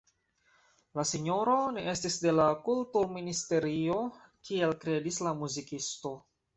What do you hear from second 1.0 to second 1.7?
sinjoro